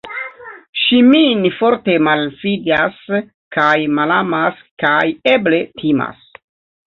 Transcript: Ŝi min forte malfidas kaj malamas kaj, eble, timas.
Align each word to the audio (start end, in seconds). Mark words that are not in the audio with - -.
Ŝi 0.83 0.99
min 1.09 1.43
forte 1.57 1.97
malfidas 2.07 2.97
kaj 3.57 3.75
malamas 3.99 4.63
kaj, 4.85 4.97
eble, 5.35 5.63
timas. 5.83 6.27